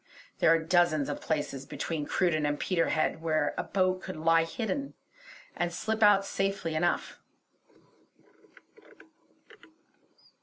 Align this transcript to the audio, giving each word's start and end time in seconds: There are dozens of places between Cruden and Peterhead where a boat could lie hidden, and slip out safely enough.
There 0.39 0.49
are 0.51 0.57
dozens 0.57 1.09
of 1.09 1.21
places 1.21 1.67
between 1.67 2.07
Cruden 2.07 2.43
and 2.43 2.59
Peterhead 2.59 3.21
where 3.21 3.53
a 3.55 3.63
boat 3.63 4.01
could 4.01 4.15
lie 4.17 4.45
hidden, 4.45 4.95
and 5.55 5.71
slip 5.71 6.01
out 6.01 6.25
safely 6.25 6.73
enough. 6.73 7.19